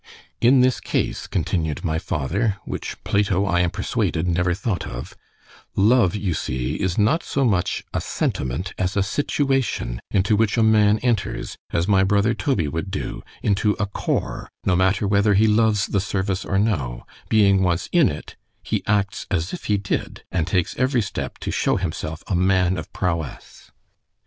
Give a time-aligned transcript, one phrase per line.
[0.41, 6.33] In this case, continued my father, which Plato, I am persuaded, never thought of——Love, you
[6.33, 11.55] see, is not so much a SENTIMENT as a SITUATION, into which a man enters,
[11.71, 16.45] as my brother Toby would do, into a corps——no matter whether he loves the service
[16.45, 21.51] or no——being once in it—he acts as if he did; and takes every step to
[21.51, 23.69] shew himself a man of prowesse.